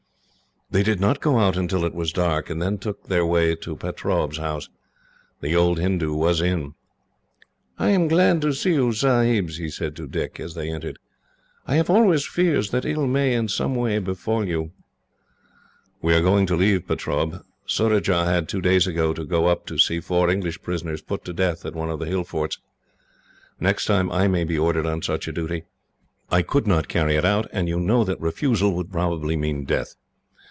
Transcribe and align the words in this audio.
They 0.73 0.83
did 0.83 1.01
not 1.01 1.19
go 1.19 1.37
out 1.37 1.57
until 1.57 1.83
it 1.83 1.93
was 1.93 2.13
dark, 2.13 2.49
and 2.49 2.61
then 2.61 2.77
took 2.77 3.07
their 3.09 3.25
way 3.25 3.55
to 3.55 3.75
Pertaub's 3.75 4.37
house. 4.37 4.69
The 5.41 5.53
old 5.53 5.77
Hindoo 5.79 6.13
was 6.15 6.39
in. 6.39 6.75
"I 7.77 7.89
am 7.89 8.07
glad 8.07 8.39
to 8.43 8.53
see 8.53 8.71
you, 8.71 8.93
Sahibs," 8.93 9.57
he 9.57 9.69
said 9.69 9.97
to 9.97 10.07
Dick, 10.07 10.39
as 10.39 10.53
they 10.53 10.71
entered. 10.71 10.97
"I 11.67 11.75
have 11.75 11.89
always 11.89 12.25
fears 12.25 12.69
that 12.69 12.85
ill 12.85 13.05
may, 13.05 13.33
in 13.33 13.49
some 13.49 13.75
way, 13.75 13.99
befall 13.99 14.47
you." 14.47 14.71
"We 16.01 16.13
are 16.13 16.21
going 16.21 16.45
to 16.45 16.55
leave, 16.55 16.87
Pertaub. 16.87 17.43
Surajah 17.65 18.23
had, 18.23 18.47
two 18.47 18.61
days 18.61 18.87
ago, 18.87 19.13
to 19.13 19.25
go 19.25 19.47
up 19.47 19.65
to 19.65 19.77
see 19.77 19.99
four 19.99 20.29
English 20.29 20.61
prisoners 20.61 21.01
put 21.01 21.25
to 21.25 21.33
death 21.33 21.65
at 21.65 21.75
one 21.75 21.89
of 21.89 21.99
the 21.99 22.05
hill 22.05 22.23
forts. 22.23 22.59
Next 23.59 23.87
time 23.87 24.09
I 24.09 24.29
may 24.29 24.45
be 24.45 24.57
ordered 24.57 24.85
on 24.85 25.01
such 25.01 25.27
a 25.27 25.33
duty. 25.33 25.65
I 26.29 26.41
could 26.43 26.65
not 26.65 26.87
carry 26.87 27.17
it 27.17 27.25
out, 27.25 27.49
and 27.51 27.67
you 27.67 27.77
know 27.77 28.05
that 28.05 28.21
refusal 28.21 28.71
would 28.75 28.89
probably 28.89 29.35
mean 29.35 29.65
death. 29.65 29.95